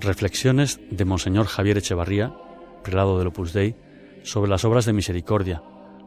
[0.00, 2.34] Reflexiones de Monseñor Javier Echevarría,
[2.82, 3.76] prelado del Opus Dei,
[4.22, 5.62] sobre las obras de misericordia,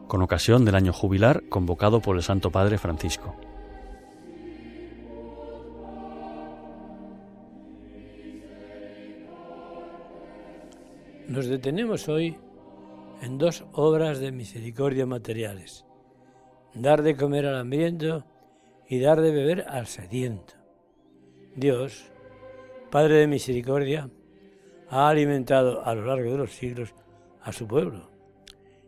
[0.08, 3.36] con ocasión del año jubilar convocado por el Santo Padre Francisco.
[11.28, 12.36] Nos detenemos hoy
[13.22, 15.86] en dos obras de misericordia materiales,
[16.74, 18.24] dar de comer al hambriento
[18.88, 20.54] y dar de beber al sediento.
[21.54, 22.10] Dios,
[22.94, 24.08] Padre de misericordia,
[24.88, 26.94] ha alimentado a lo largo de los siglos
[27.42, 28.08] a su pueblo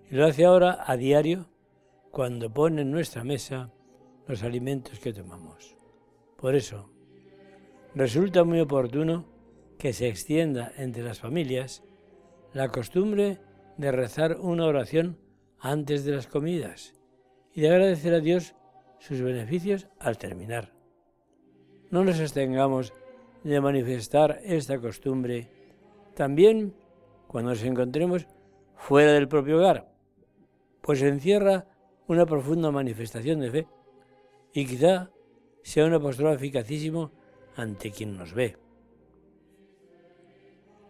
[0.08, 1.48] y lo hace ahora a diario
[2.12, 3.72] cuando pone en nuestra mesa
[4.28, 5.76] los alimentos que tomamos.
[6.36, 6.88] Por eso,
[7.96, 9.26] resulta muy oportuno
[9.76, 11.82] que se extienda entre las familias
[12.52, 13.40] la costumbre
[13.76, 15.18] de rezar una oración
[15.58, 16.94] antes de las comidas
[17.52, 18.54] y de agradecer a Dios
[19.00, 20.72] sus beneficios al terminar.
[21.90, 22.92] No nos abstengamos
[23.46, 25.48] de manifestar esta costumbre
[26.16, 26.74] también
[27.28, 28.26] cuando nos encontremos
[28.74, 29.88] fuera del propio hogar,
[30.80, 31.68] pues encierra
[32.08, 33.68] una profunda manifestación de fe
[34.52, 35.10] y quizá
[35.62, 37.12] sea un apostolado eficacísimo
[37.54, 38.56] ante quien nos ve.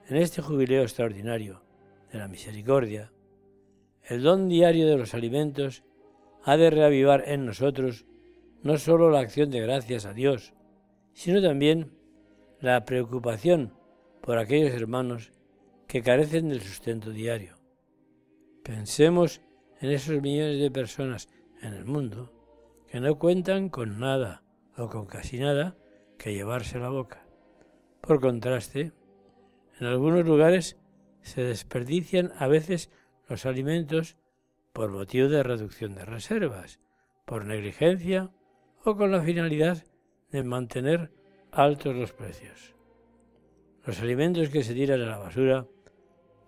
[0.09, 1.61] En este jubileo extraordinario
[2.11, 3.13] de la misericordia,
[4.03, 5.85] el don diario de los alimentos
[6.43, 8.07] ha de reavivar en nosotros
[8.63, 10.55] no sólo la acción de gracias a Dios,
[11.13, 11.97] sino también
[12.61, 13.75] la preocupación
[14.23, 15.33] por aquellos hermanos
[15.87, 17.57] que carecen del sustento diario.
[18.63, 19.41] Pensemos
[19.81, 21.29] en esos millones de personas
[21.63, 22.33] en el mundo
[22.89, 24.43] que no cuentan con nada
[24.77, 25.77] o con casi nada
[26.19, 27.27] que llevarse a la boca.
[28.01, 28.93] Por contraste,
[29.81, 30.79] en algunos lugares
[31.21, 32.91] se desperdician a veces
[33.29, 34.17] los alimentos
[34.73, 36.81] por motivo de reducción de reservas,
[37.25, 38.31] por negligencia
[38.85, 39.85] o con la finalidad
[40.31, 41.13] de mantener
[41.57, 42.75] altos los precios.
[43.87, 45.67] Los alimentos que se tiran a la basura,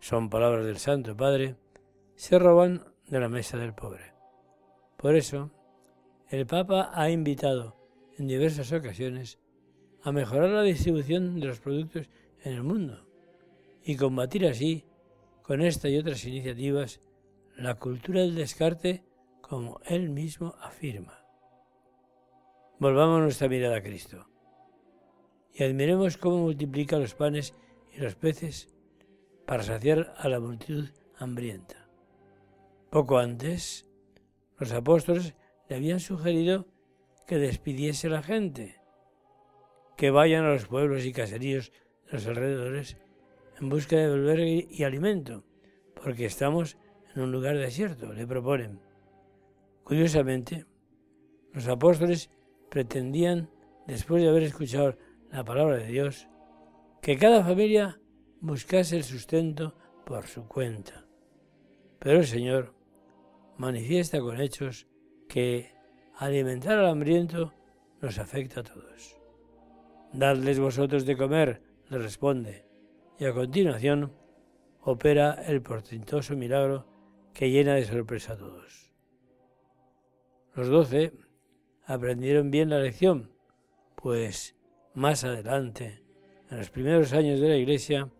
[0.01, 1.57] son palabras del Santo Padre,
[2.15, 4.13] se roban de la mesa del pobre.
[4.99, 5.51] Por eso,
[6.29, 7.75] el Papa ha invitado
[8.19, 9.39] en diversas ocasiones
[10.03, 12.11] a mejorar la distribución de los productos
[12.43, 13.07] en el mundo
[13.83, 14.85] y combatir así,
[15.43, 17.01] con esta y otras iniciativas,
[17.57, 19.05] la cultura del descarte
[19.41, 21.25] como él mismo afirma.
[22.79, 24.29] Volvamos nuestra mirada a Cristo
[25.59, 27.53] y admiremos cómo multiplica los panes
[27.93, 28.69] y los peces
[29.45, 30.89] para saciar a la multitud
[31.19, 31.89] hambrienta.
[32.91, 33.85] Poco antes,
[34.57, 35.35] los apóstoles
[35.69, 36.67] le habían sugerido
[37.27, 38.77] que despidiese la gente,
[39.97, 41.73] que vayan a los pueblos y caseríos
[42.07, 42.97] de los alrededores
[43.61, 45.43] en busca de volver y alimento,
[46.01, 46.79] porque estamos
[47.17, 48.81] en un lugar desierto, le proponen.
[49.83, 50.67] Curiosamente,
[51.53, 52.31] los apóstoles
[52.71, 53.51] pretendían,
[53.89, 54.97] después de haber escuchado
[55.31, 56.29] la palabra de Dios,
[57.03, 58.01] que cada familia
[58.41, 59.75] buscase el sustento
[60.05, 61.07] por su cuenta.
[61.99, 62.75] Pero el Señor
[63.57, 64.87] manifiesta con hechos
[65.29, 65.73] que
[66.17, 67.53] alimentar al hambriento
[68.01, 69.17] nos afecta a todos.
[70.13, 72.67] Dadles vosotros de comer, le responde,
[73.19, 74.13] y a continuación
[74.81, 76.87] opera el portentoso milagro
[77.35, 78.93] que llena de sorpresa a todos.
[80.55, 81.13] Los doce
[81.85, 83.33] aprendieron bien la lección,
[83.97, 84.58] pues
[84.99, 86.03] más adelante,
[86.51, 88.11] en los primeros años de la Iglesia,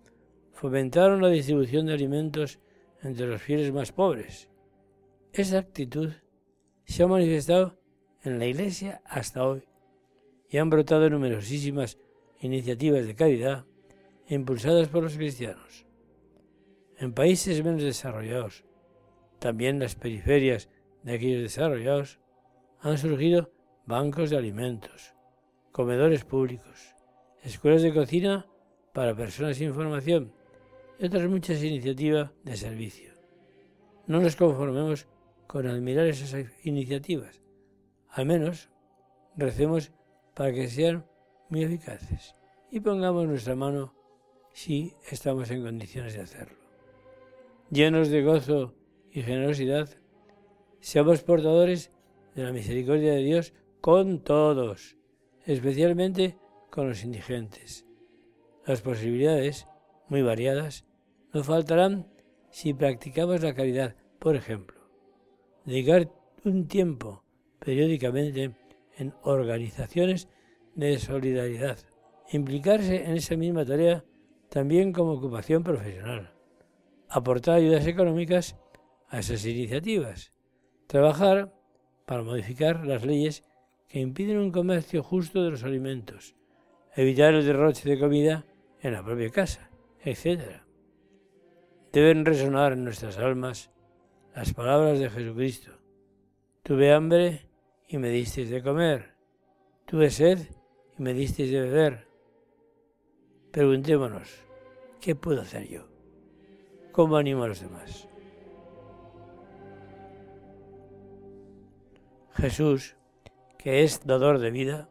[0.53, 2.61] fomentaron la distribución de alimentos
[3.03, 4.49] entre los fieles más pobres.
[5.33, 6.11] Esa actitud
[6.85, 7.79] se ha manifestado
[8.23, 9.65] en la Iglesia hasta hoy
[10.49, 11.99] y han brotado numerosísimas
[12.41, 13.65] iniciativas de caridad
[14.29, 15.85] impulsadas por los cristianos.
[16.99, 18.65] En países menos desarrollados,
[19.41, 20.69] también las periferias
[21.03, 22.21] de aquellos desarrollados,
[22.81, 23.53] han surgido
[23.85, 25.15] bancos de alimentos,
[25.73, 26.95] comedores públicos,
[27.43, 28.47] escuelas de cocina
[28.93, 30.33] para personas sin formación
[30.99, 33.13] y otras muchas iniciativas de servicio.
[34.07, 35.07] No nos conformemos
[35.47, 36.35] con admirar esas
[36.65, 37.43] iniciativas,
[38.11, 38.71] al menos
[39.37, 39.93] recemos
[40.35, 41.07] para que sean
[41.49, 42.35] muy eficaces
[42.71, 43.95] y pongamos nuestra mano
[44.53, 46.59] si estamos en condiciones de hacerlo.
[47.71, 48.75] Llenos de gozo
[49.13, 49.89] y generosidad,
[50.81, 51.93] seamos portadores
[52.35, 54.98] de la misericordia de Dios con todos,
[55.49, 56.37] especialmente
[56.71, 57.87] con los indigentes.
[58.67, 59.67] Las posibilidades,
[60.09, 60.85] muy variadas,
[61.33, 62.07] nos faltarán
[62.51, 64.79] si practicamos la caridad, por ejemplo,
[65.65, 66.13] dedicar
[66.45, 67.25] un tiempo
[67.61, 68.55] periódicamente
[68.99, 70.29] en organizaciones
[70.75, 71.79] de solidaridad,
[72.31, 74.05] implicarse en esa misma tarea
[74.51, 76.35] también como ocupación profesional,
[77.09, 78.55] aportar ayudas económicas
[79.09, 80.35] a esas iniciativas,
[80.87, 81.55] trabajar
[82.07, 83.45] para modificar las leyes
[83.89, 86.37] que impiden un comercio justo de los alimentos,
[86.95, 88.45] evitar el derroche de comida
[88.81, 89.71] en la propia casa,
[90.05, 90.63] etc.
[91.93, 93.71] Deben resonar en nuestras almas
[94.35, 95.73] las palabras de Jesucristo.
[96.63, 97.49] Tuve hambre
[97.89, 99.15] y me disteis de comer.
[99.87, 100.39] Tuve sed
[100.99, 102.07] y me disteis de beber.
[103.51, 104.29] Preguntémonos,
[105.01, 105.89] ¿qué puedo hacer yo?
[106.93, 108.07] ¿Cómo animo a los demás?
[112.35, 112.98] Jesús,
[113.59, 114.89] que es dador de vida,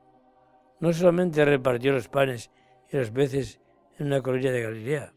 [0.79, 2.51] no solamente repartió los panes
[2.91, 3.59] y los peces
[3.97, 5.13] en una colilla de Galilea,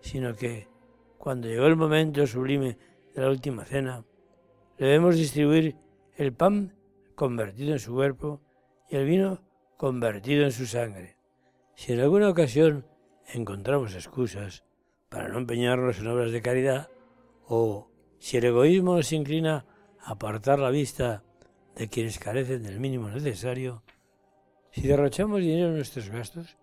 [0.00, 0.68] sino que,
[1.16, 2.76] cuando llegó el momento sublime
[3.14, 4.04] de la última cena,
[4.78, 5.76] debemos distribuir
[6.16, 6.76] el pan
[7.14, 8.42] convertido en su cuerpo
[8.90, 9.40] y el vino
[9.76, 11.16] convertido en su sangre.
[11.74, 12.86] Si en alguna ocasión
[13.32, 14.64] encontramos excusas
[15.08, 16.88] para no empeñarnos en obras de caridad,
[17.46, 19.66] o si el egoísmo nos inclina
[20.00, 21.22] a apartar la vista
[21.76, 23.82] de quienes carecen del mínimo necesario,
[24.70, 26.56] si derrochamos dinero en nuestros gastos,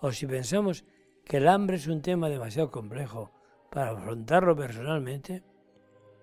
[0.00, 0.84] o si pensamos
[1.24, 3.32] que el hambre es un tema demasiado complejo
[3.70, 5.42] para afrontarlo personalmente,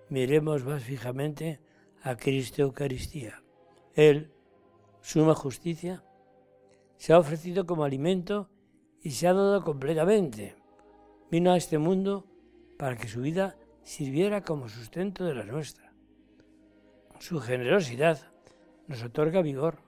[0.08, 1.60] miremos más fijamente
[2.02, 3.42] a Cristo Eucaristía.
[3.94, 4.32] Él,
[5.02, 6.02] suma justicia,
[6.96, 8.48] se ha ofrecido como alimento
[9.02, 10.56] y se ha dado completamente.
[11.30, 12.26] Vino a este mundo
[12.78, 15.85] para que su vida sirviera como sustento de la nuestra.
[17.18, 18.20] Su generosidad
[18.86, 19.78] nos otorga vigor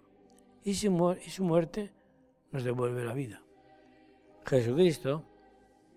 [0.64, 1.92] y su, muerte
[2.50, 3.42] nos devuelve la vida.
[4.44, 5.24] Jesucristo,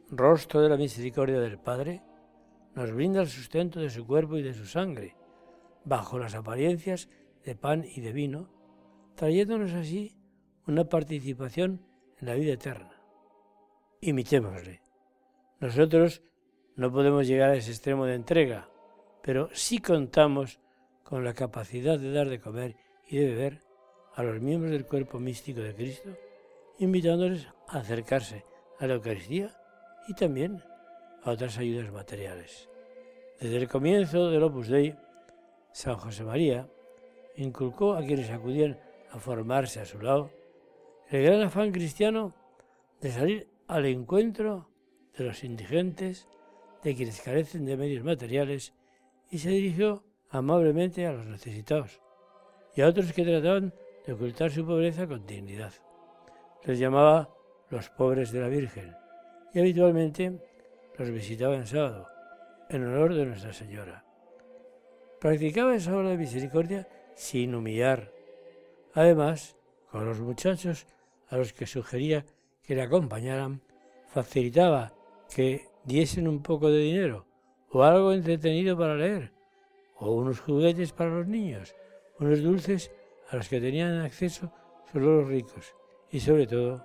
[0.09, 2.03] rostro de la misericordia del Padre,
[2.75, 5.15] nos brinda el sustento de su cuerpo y de su sangre,
[5.83, 7.09] bajo las apariencias
[7.43, 8.49] de pan y de vino,
[9.15, 10.15] trayéndonos así
[10.67, 11.85] una participación
[12.19, 13.01] en la vida eterna.
[14.01, 14.81] Imitémosle.
[15.59, 16.23] Nosotros
[16.75, 18.69] no podemos llegar a ese extremo de entrega,
[19.21, 20.59] pero sí contamos
[21.11, 23.59] con la capacidad de dar de comer y de beber
[24.15, 26.09] a los miembros del cuerpo místico de Cristo,
[26.79, 28.45] invitándoles a acercarse
[28.79, 29.53] a la Eucaristía
[30.07, 30.63] y también
[31.21, 32.69] a otras ayudas materiales.
[33.41, 34.95] Desde el comienzo del Opus Dei,
[35.73, 36.69] San José María
[37.35, 38.79] inculcó a quienes acudían
[39.11, 40.31] a formarse a su lado
[41.09, 42.33] el gran afán cristiano
[43.01, 44.69] de salir al encuentro
[45.17, 46.29] de los indigentes,
[46.85, 48.73] de quienes carecen de medios materiales,
[49.29, 52.01] y se dirigió amablemente a los necesitados
[52.75, 53.73] y a otros que trataban
[54.05, 55.73] de ocultar su pobreza con dignidad.
[56.63, 57.29] Les llamaba
[57.69, 58.95] los pobres de la Virgen
[59.53, 60.39] y habitualmente
[60.97, 62.07] los visitaba en sábado,
[62.69, 64.05] en honor de Nuestra Señora.
[65.19, 68.11] Practicaba esa obra de misericordia sin humillar.
[68.93, 69.55] Además,
[69.91, 70.87] con los muchachos
[71.29, 72.25] a los que sugería
[72.63, 73.61] que le acompañaran,
[74.07, 74.93] facilitaba
[75.33, 77.25] que diesen un poco de dinero
[77.69, 79.31] o algo entretenido para leer,
[80.01, 81.75] o unos juguetes para los niños,
[82.19, 82.91] unos dulces
[83.29, 84.51] a los que tenían acceso
[84.91, 85.75] solo los ricos,
[86.09, 86.83] y sobre todo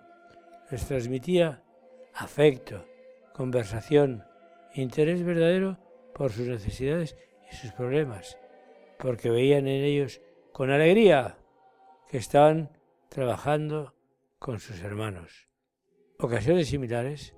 [0.71, 1.63] les transmitía
[2.15, 2.85] afecto,
[3.33, 4.23] conversación,
[4.75, 5.79] interés verdadero
[6.15, 7.17] por sus necesidades
[7.51, 8.39] y sus problemas,
[8.99, 10.21] porque veían en ellos
[10.53, 11.39] con alegría
[12.11, 12.71] que estaban
[13.09, 13.95] trabajando
[14.39, 15.49] con sus hermanos.
[16.19, 17.35] Ocasiones similares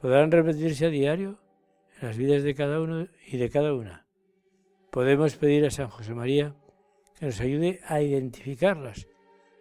[0.00, 1.38] podrán repetirse a diario
[2.00, 4.07] en las vidas de cada uno y de cada una.
[4.98, 6.56] Podemos pedir a San José María
[7.16, 9.06] que nos ayude a identificarlas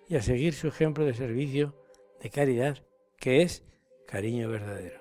[0.10, 1.75] y a seguir su ejemplo de servicio,
[2.20, 2.79] de caridad,
[3.17, 3.63] que es
[4.08, 5.00] cariño verdadero.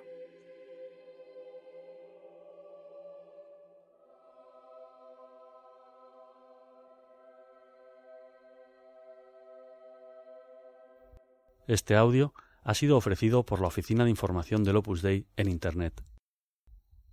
[11.67, 16.05] Este audio ha sido ofrecido por la Oficina de Información del Opus Dei en Internet